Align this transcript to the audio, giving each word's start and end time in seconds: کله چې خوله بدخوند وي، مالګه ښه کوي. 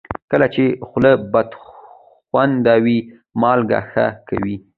کله 0.31 0.47
چې 0.55 0.63
خوله 0.87 1.11
بدخوند 1.33 2.65
وي، 2.83 2.97
مالګه 3.41 3.79
ښه 3.89 4.05
کوي. 4.29 4.55